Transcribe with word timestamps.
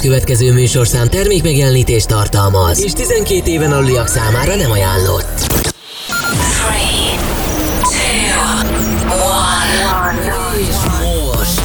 következő 0.00 0.52
műsorszám 0.52 1.08
termékmegjelenítést 1.08 2.08
tartalmaz, 2.08 2.82
és 2.82 2.92
12 2.92 3.50
éven 3.50 3.72
aluliak 3.72 4.08
számára 4.08 4.54
nem 4.54 4.70
ajánlott. 4.70 5.58
3, 10.00 10.20
2, 10.20 10.58
1. 10.58 10.68
És 10.68 10.74
most 10.84 11.62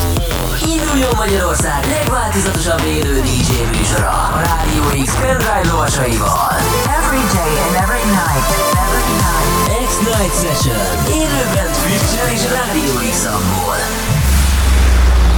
induljon 0.73 1.13
Magyarország 1.15 1.85
legváltozatosabb 1.89 2.83
élő 2.85 3.21
DJ 3.21 3.77
műsora 3.77 4.09
a 4.09 4.41
Rádió 4.47 5.03
X 5.05 5.13
pendrive 5.21 5.61
lovasaival. 5.71 6.53
Every 6.99 7.23
day 7.37 7.53
and 7.65 7.75
every 7.83 8.05
night. 8.19 8.47
Every 8.85 9.11
night. 9.25 9.87
X-Night 9.87 10.35
Session. 10.41 10.85
Élőben 11.21 11.69
Twitch-en 11.81 12.33
és 12.33 12.41
Rádió 12.55 12.93
X-amból. 13.11 14.14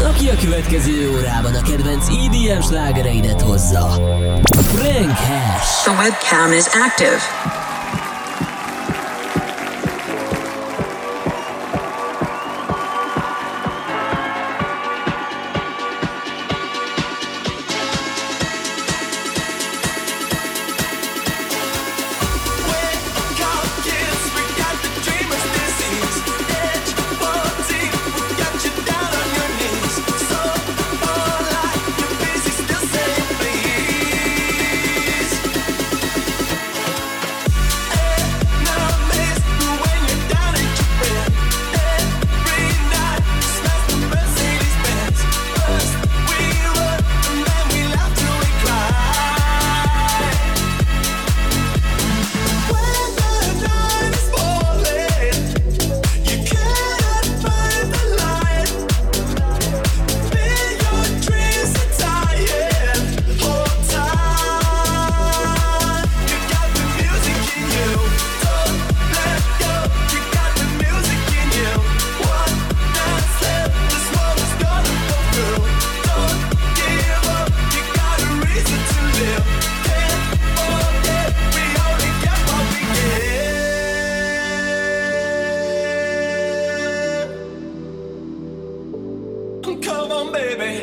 Aki 0.08 0.30
a 0.30 0.36
következő 0.36 1.10
órában 1.10 1.54
a 1.56 1.62
kedvenc 1.62 2.08
EDM 2.08 2.62
slágereidet 2.62 3.42
hozza. 3.42 3.90
Frank 4.52 5.18
Hash. 5.18 5.84
The 5.84 5.92
webcam 5.92 6.52
is 6.52 6.66
active. 6.66 7.67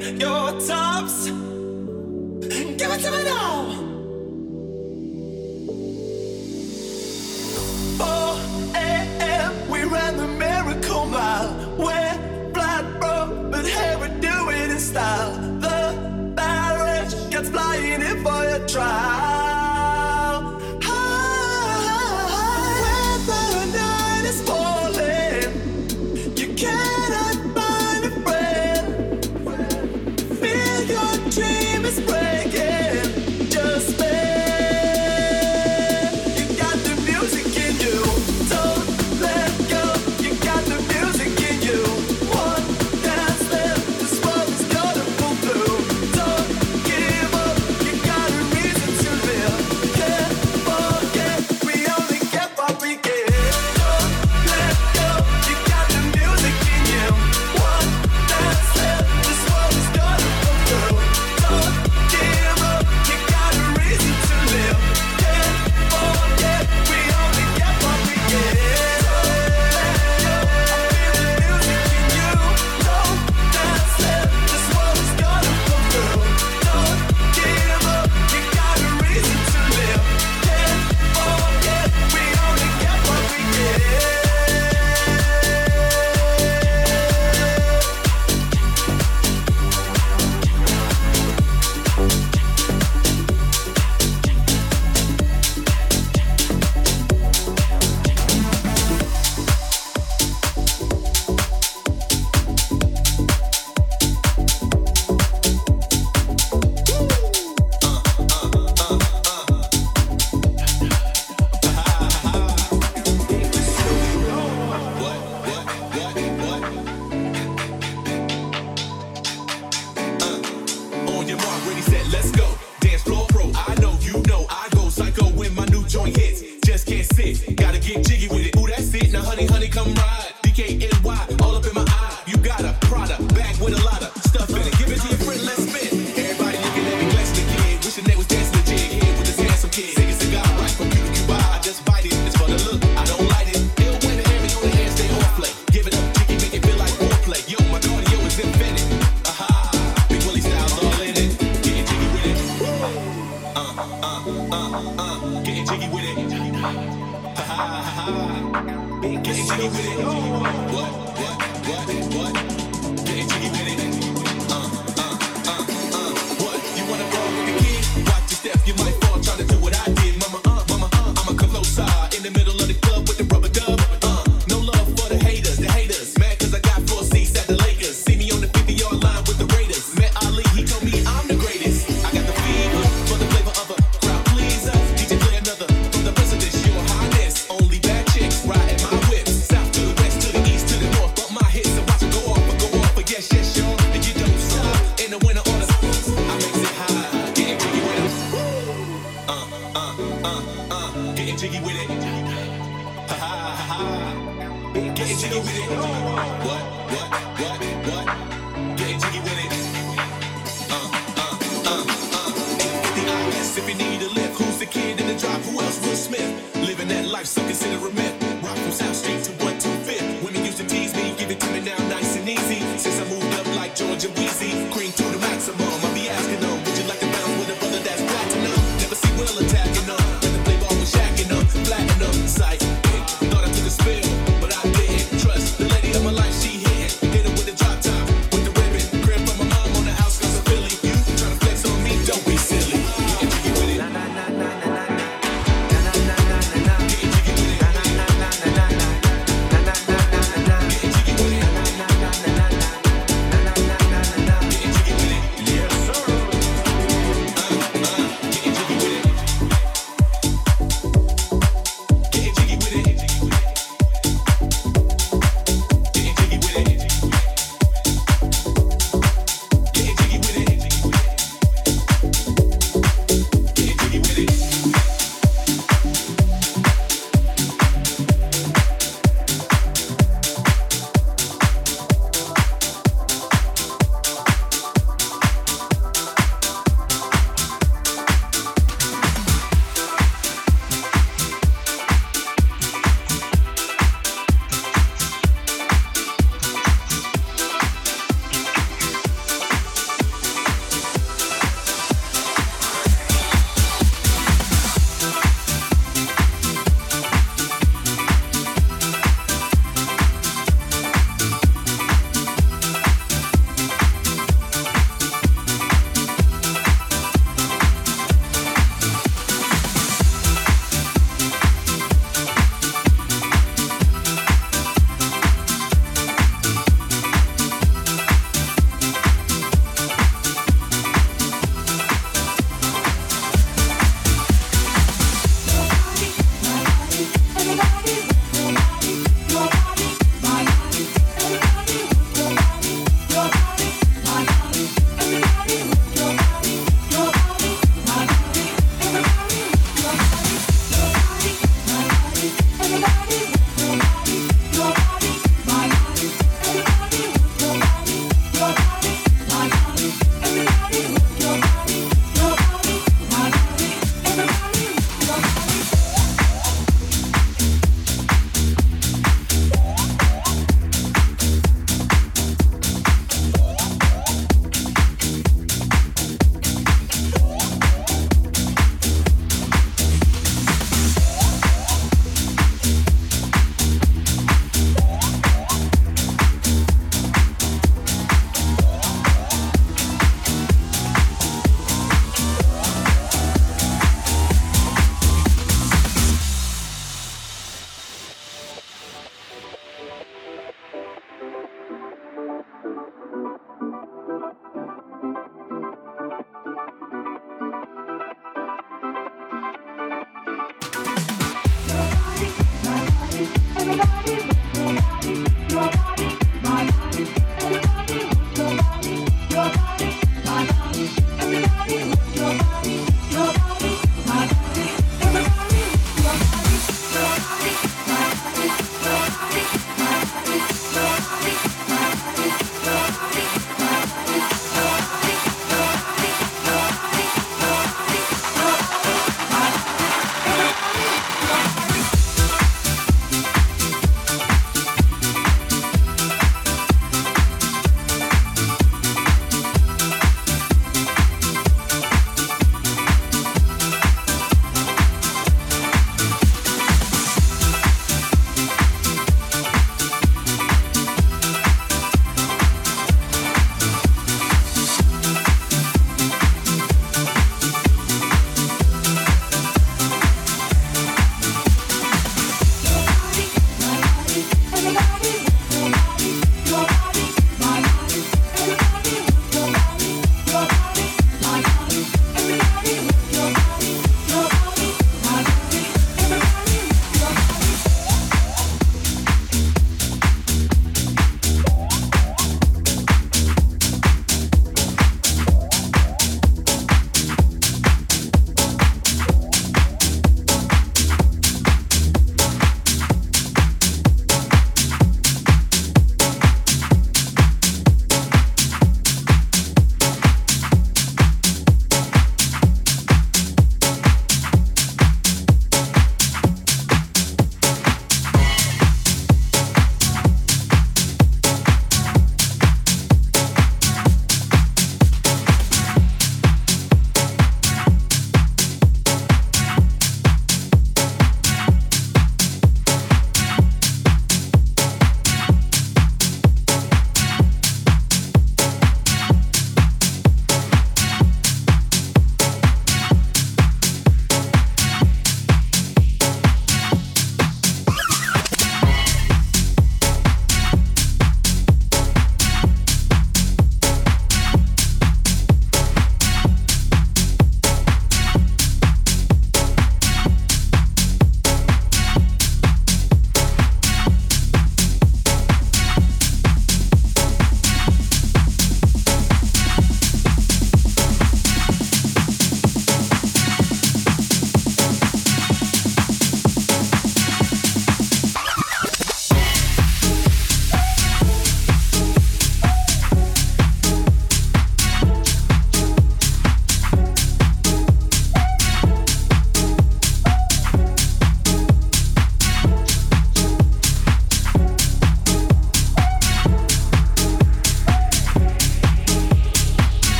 Getting 0.00 0.66
tops. 0.66 1.26
Give 1.26 2.90
it. 2.90 3.69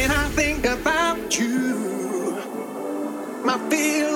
when 0.00 0.10
I 0.10 0.28
think 0.28 0.64
about 0.64 1.38
you, 1.38 2.34
my 3.44 3.58
feelings. 3.68 4.09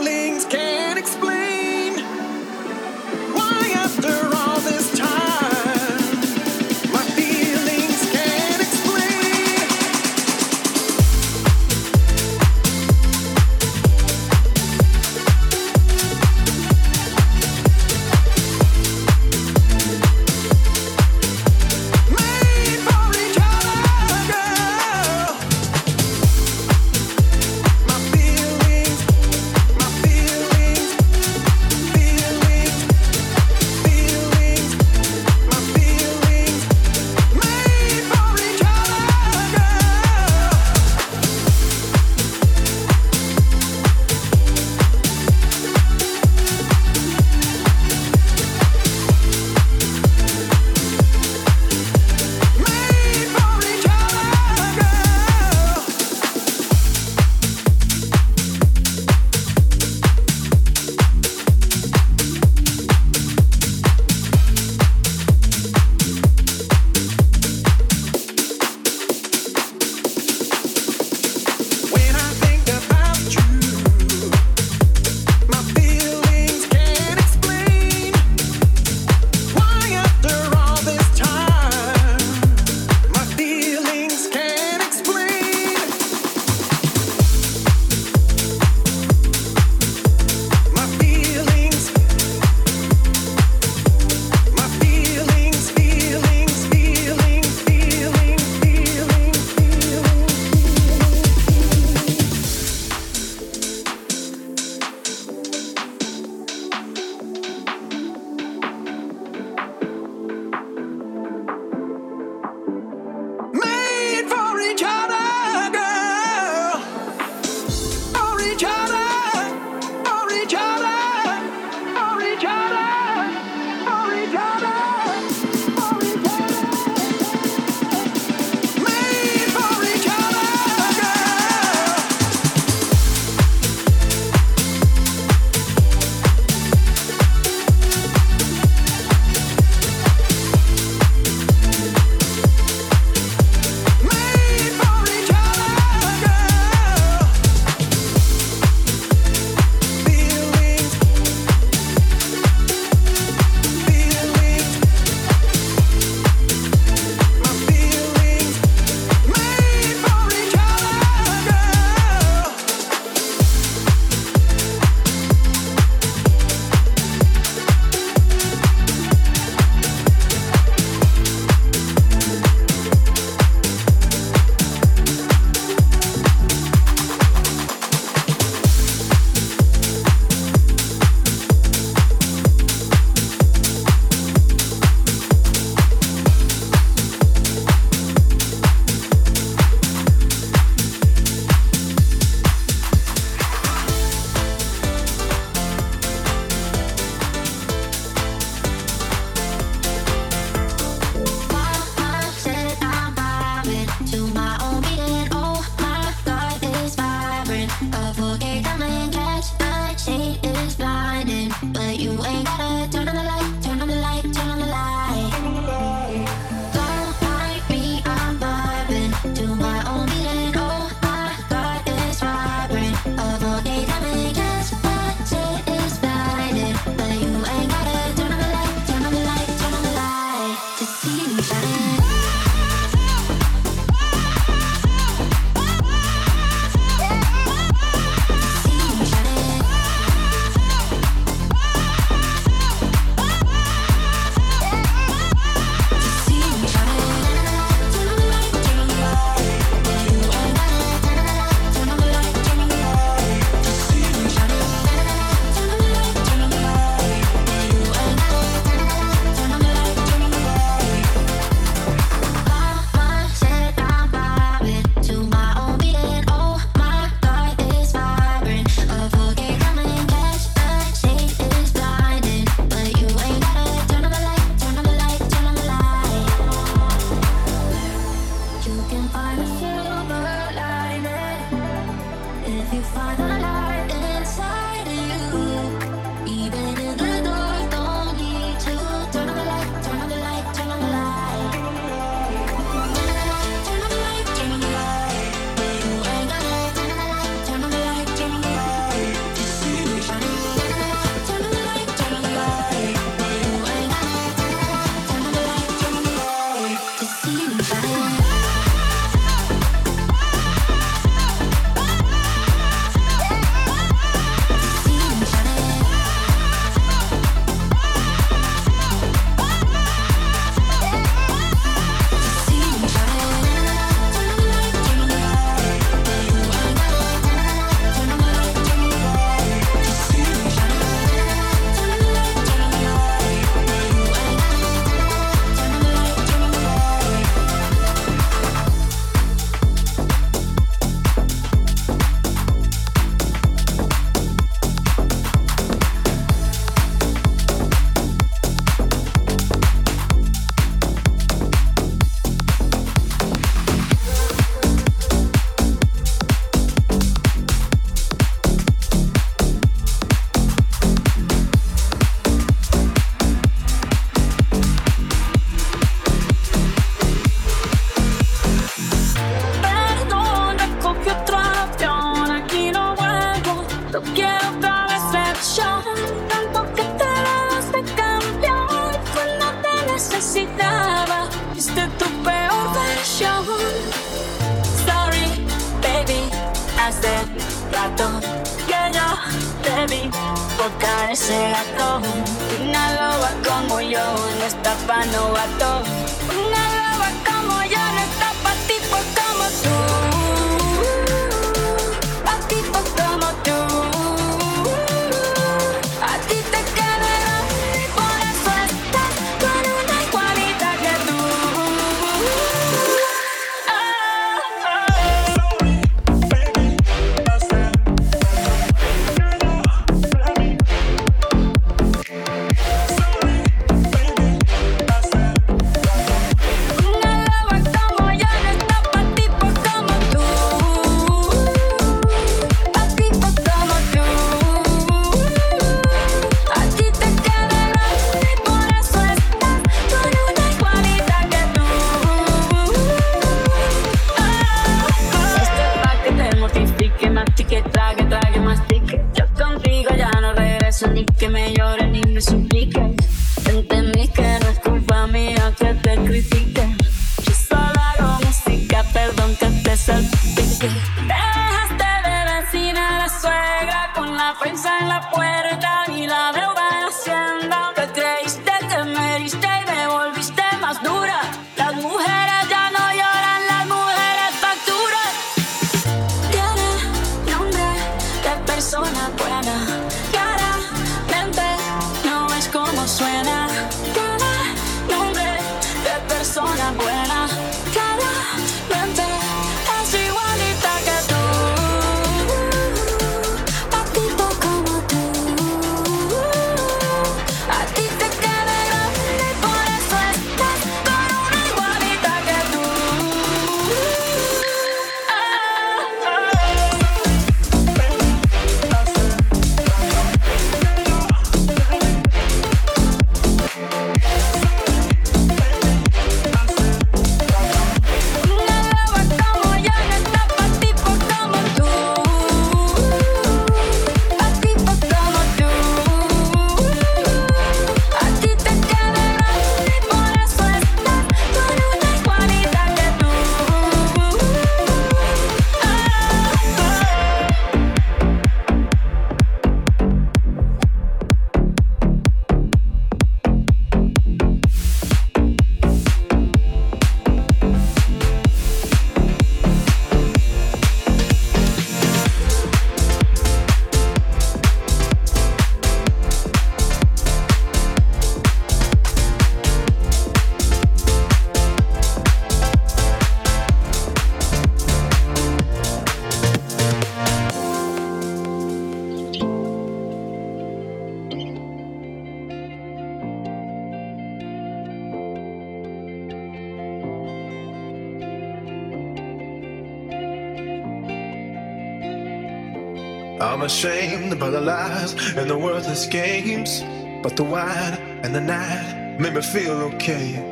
I'm 583.35 583.43
ashamed 583.43 584.21
by 584.21 584.31
the 584.31 584.41
lies 584.41 584.93
and 585.17 585.29
the 585.29 585.37
worthless 585.37 585.87
games. 585.87 586.63
But 587.03 587.17
the 587.17 587.25
wine 587.25 587.75
and 588.05 588.15
the 588.15 588.21
night 588.21 588.97
made 589.01 589.13
me 589.13 589.23
feel 589.23 589.55
okay. 589.75 590.23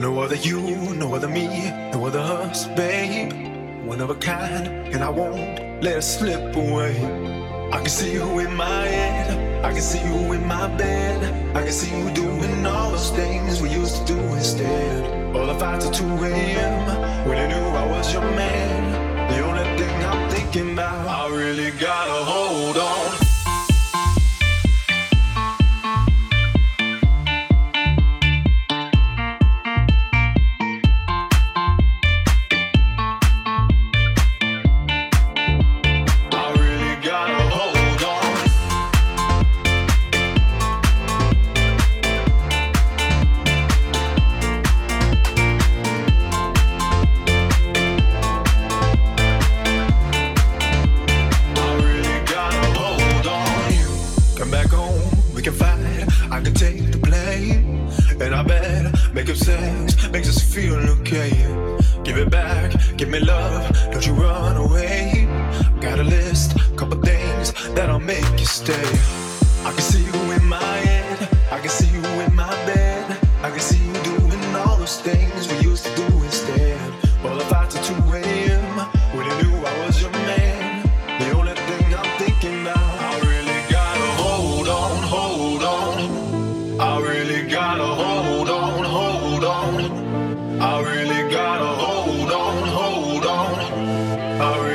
No 0.00 0.18
other 0.18 0.34
you, 0.34 0.60
no 0.96 1.14
other 1.14 1.28
me, 1.28 1.70
no 1.92 2.06
other 2.06 2.18
us, 2.18 2.66
babe. 2.66 3.86
One 3.86 4.00
of 4.00 4.10
a 4.10 4.16
kind, 4.16 4.66
and 4.92 5.04
I 5.04 5.08
won't 5.08 5.84
let 5.84 5.98
it 5.98 6.02
slip 6.02 6.56
away. 6.56 6.96
I 7.72 7.78
can 7.78 7.90
see 7.90 8.14
you 8.14 8.40
in 8.40 8.52
my 8.56 8.86
head, 8.88 9.64
I 9.64 9.70
can 9.70 9.80
see 9.80 10.00
you 10.00 10.32
in 10.32 10.44
my 10.44 10.66
bed. 10.76 11.56
I 11.56 11.62
can 11.62 11.72
see 11.72 11.96
you 11.96 12.10
doing 12.12 12.66
all 12.66 12.90
those 12.90 13.10
things 13.12 13.62
we 13.62 13.70
used 13.70 14.04
to 14.04 14.14
do 14.14 14.18
instead. 14.34 15.36
All 15.36 15.46
the 15.46 15.54
fights 15.60 15.86
at 15.86 15.94
2 15.94 16.04
a.m. 16.04 17.28
when 17.28 17.38
I 17.38 17.46
knew 17.46 17.66
I 17.76 17.86
was 17.86 18.12
your 18.12 18.22
man 18.22 18.87
thinking. 20.52 20.78
I 20.78 21.28
really 21.30 21.70
gotta 21.72 22.24
hold 22.24 22.76
on. 22.76 23.27
power. 94.38 94.67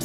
You 0.00 0.04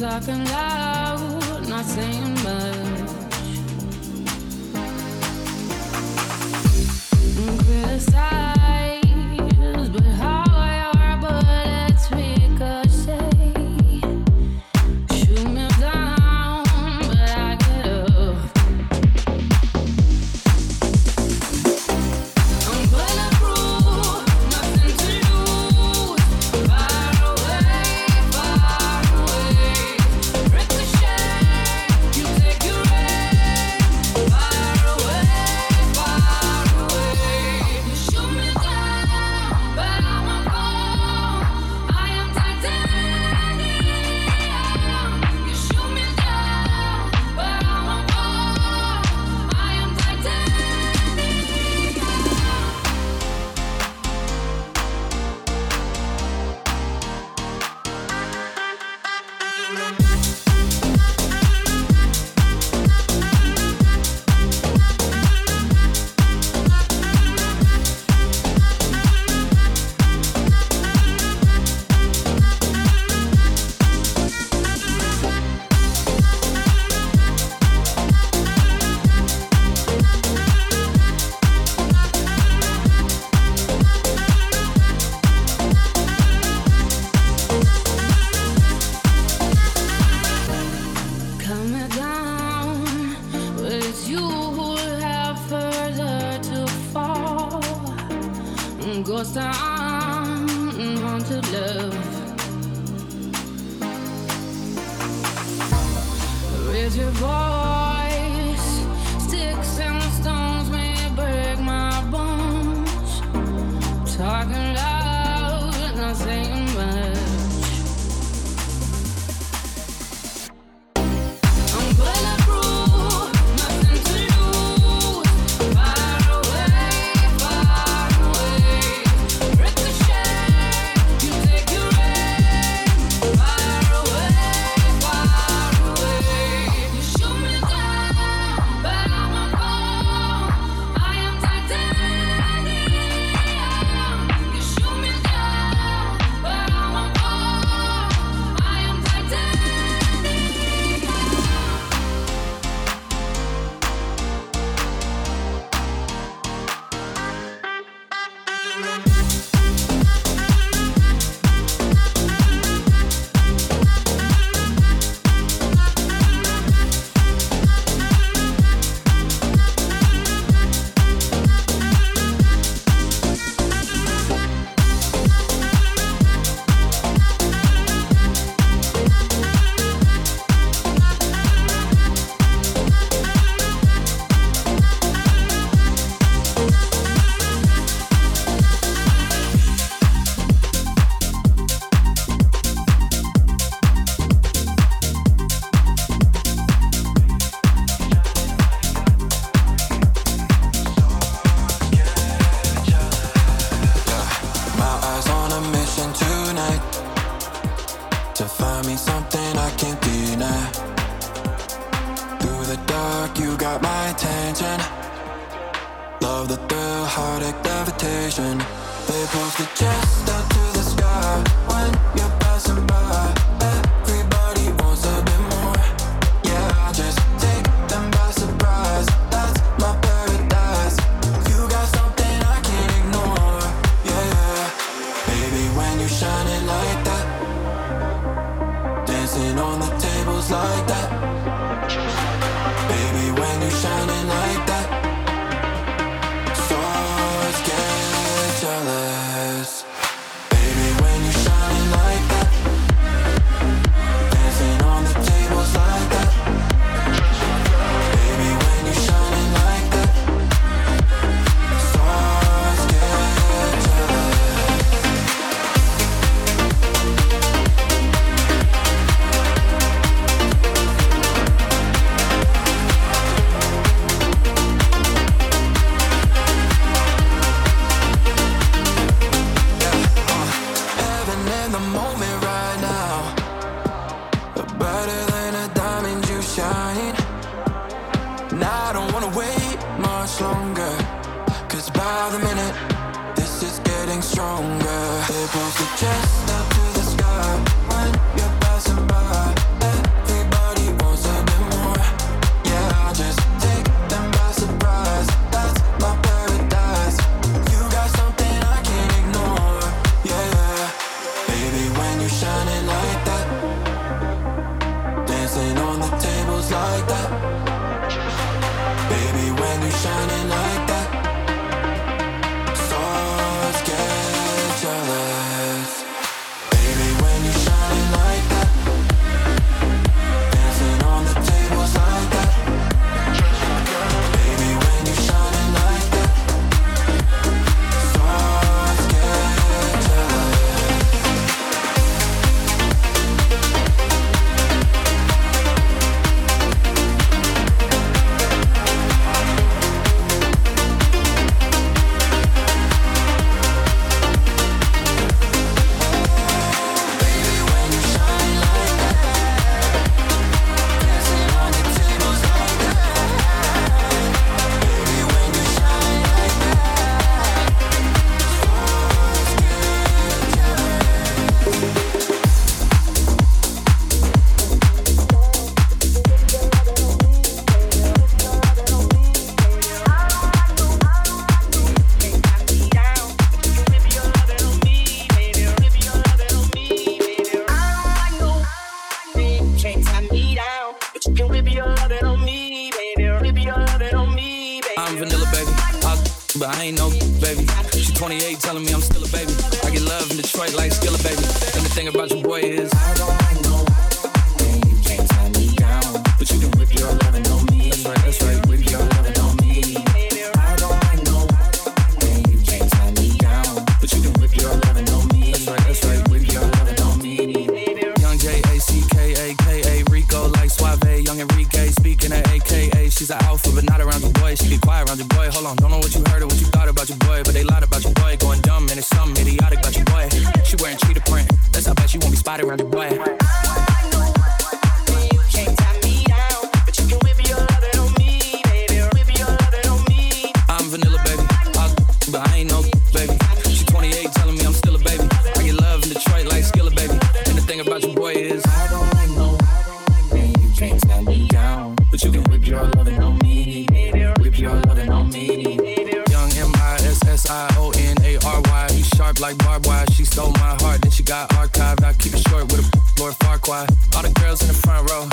sharp 459.34 459.40
like 459.40 459.58
barbed 459.58 459.86
wire. 459.86 460.06
She 460.12 460.24
stole 460.24 460.50
my 460.52 460.76
heart, 460.80 461.00
then 461.02 461.10
she 461.10 461.22
got 461.22 461.50
archived. 461.50 462.04
I 462.04 462.12
keep 462.14 462.32
it 462.34 462.46
short 462.48 462.64
with 462.72 462.80
a 462.80 463.20
Lord 463.20 463.34
Farquaad. 463.34 463.90
All 464.14 464.22
the 464.22 464.32
girls 464.40 464.62
in 464.62 464.68
the 464.68 464.74
front 464.74 465.10
row, 465.10 465.28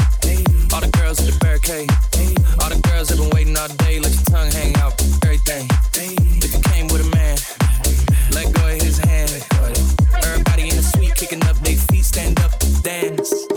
all 0.74 0.82
the 0.82 0.90
girls 0.98 1.20
in 1.20 1.26
the 1.26 1.38
barricade, 1.40 1.90
all 2.62 2.70
the 2.70 2.80
girls 2.90 3.10
have 3.10 3.18
been 3.18 3.30
waiting 3.32 3.58
all 3.58 3.68
day. 3.86 4.00
Let 4.00 4.14
your 4.14 4.24
tongue 4.24 4.52
hang 4.52 4.76
out, 4.78 4.94
everything. 5.24 5.68
If 6.44 6.54
you 6.54 6.62
came 6.72 6.88
with 6.88 7.02
a 7.02 7.16
man, 7.16 7.38
let 8.32 8.54
go 8.54 8.68
of 8.68 8.82
his 8.82 8.98
hand. 8.98 9.32
Everybody 10.24 10.70
in 10.70 10.76
the 10.76 10.84
suite 10.84 11.16
kicking 11.16 11.44
up 11.46 11.58
their 11.58 11.78
feet, 11.78 12.06
stand 12.06 12.40
up, 12.40 12.52
dance. 12.84 13.51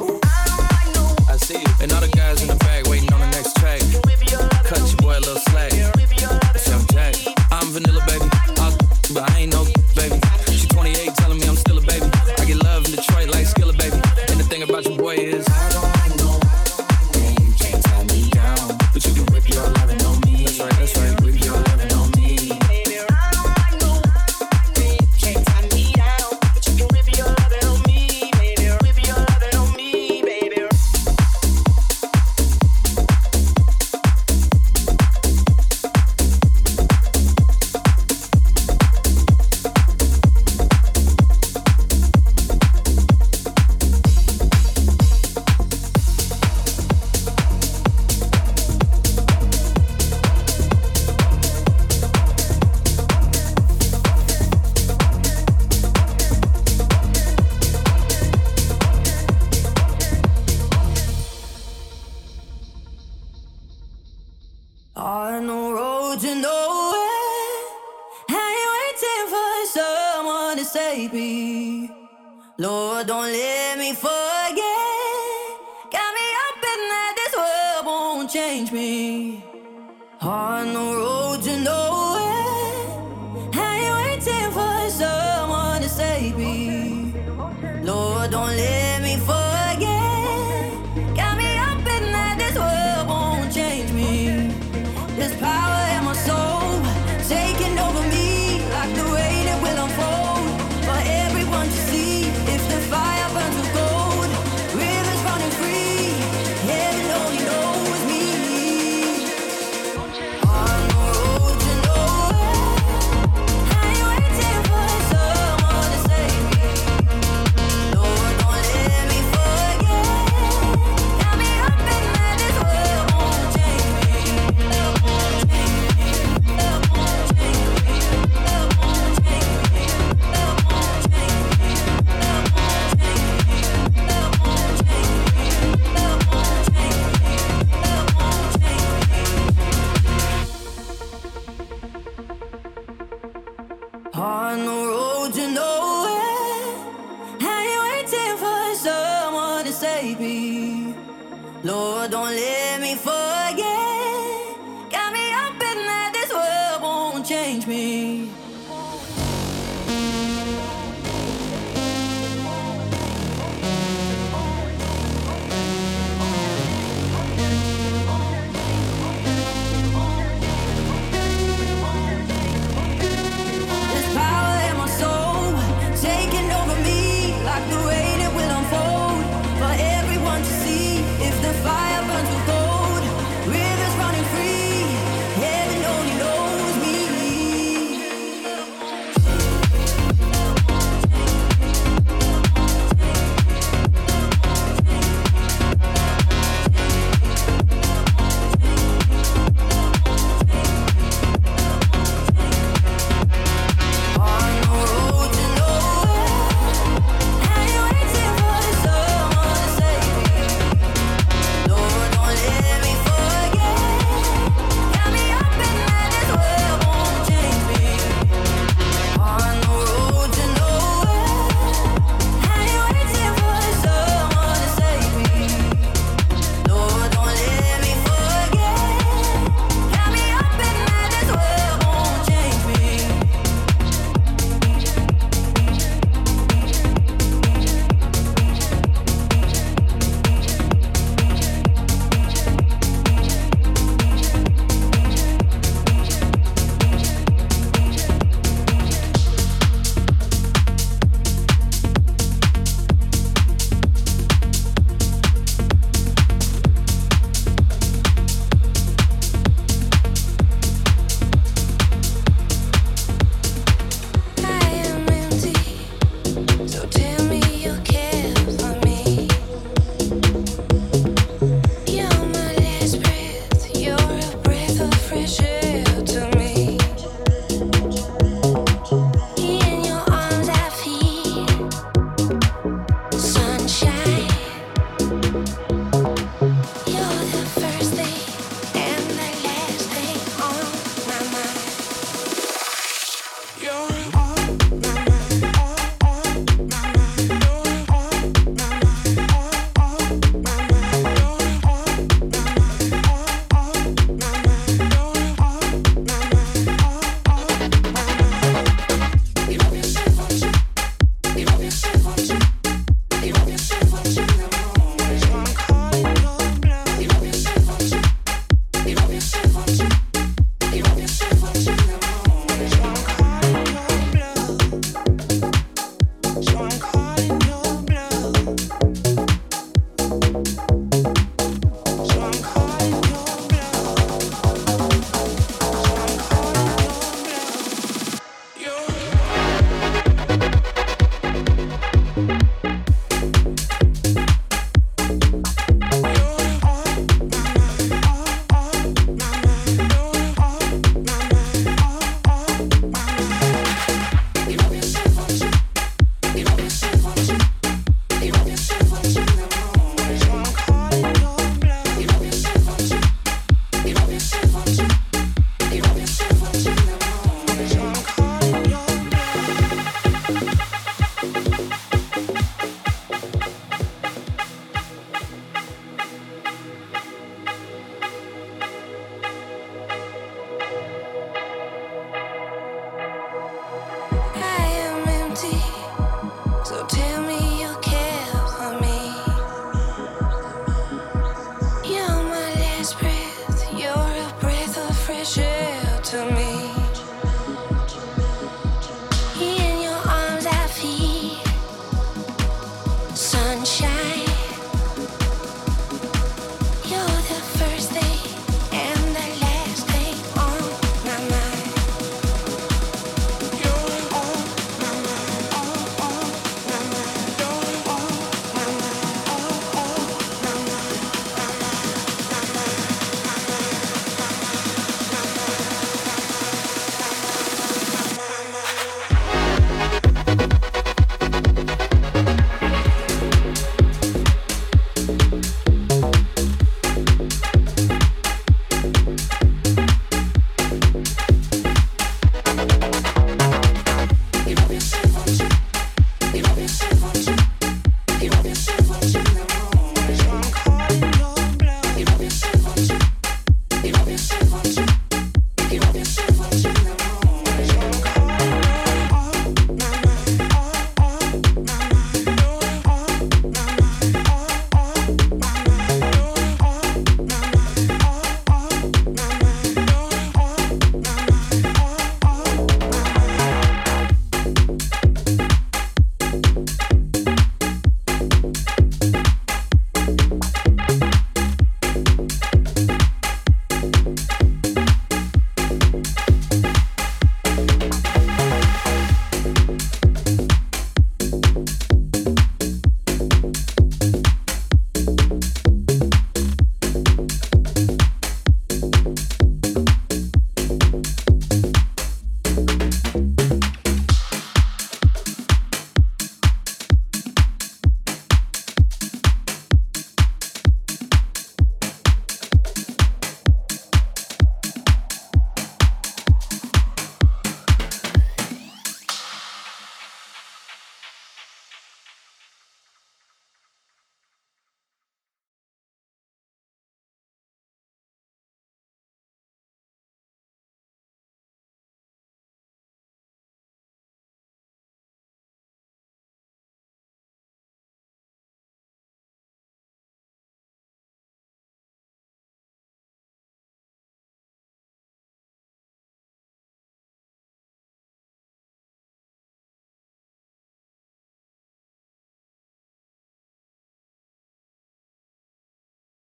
There's 95.24 95.40
power 95.40 95.73